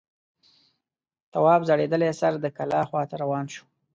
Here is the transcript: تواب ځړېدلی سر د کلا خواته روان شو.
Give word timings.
تواب 1.31 1.61
ځړېدلی 1.69 2.09
سر 2.19 2.33
د 2.41 2.45
کلا 2.57 2.81
خواته 2.89 3.15
روان 3.23 3.45
شو. 3.53 3.63